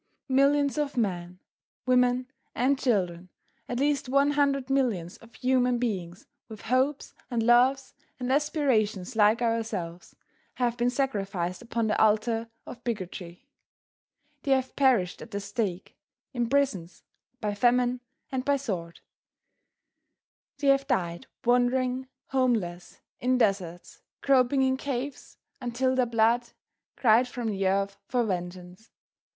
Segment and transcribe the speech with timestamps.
[0.29, 1.37] Millions of men,
[1.85, 3.29] women and children,
[3.69, 9.43] at least one hundred millions of human beings with hopes and loves and aspirations like
[9.43, 10.15] ourselves,
[10.55, 13.47] have been sacrificed upon the altar of bigotry.
[14.41, 15.95] They have perished at the stake,
[16.33, 17.03] in prisons,
[17.39, 17.99] by famine
[18.31, 19.01] and by sword;
[20.57, 26.49] they have died wandering, homeless, in deserts, groping in caves, until their blood
[26.95, 28.89] cried from the earth for vengeance.